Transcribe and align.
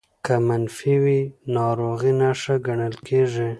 که 0.25 0.33
منفي 0.47 0.95
وي 1.03 1.19
ناروغۍ 1.55 2.13
نښه 2.19 2.55
ګڼل 2.67 2.95
کېږي 3.07 3.49